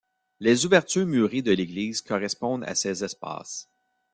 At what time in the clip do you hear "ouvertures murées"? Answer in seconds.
0.65-1.43